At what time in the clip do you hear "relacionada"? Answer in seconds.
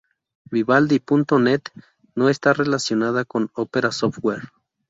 2.53-3.23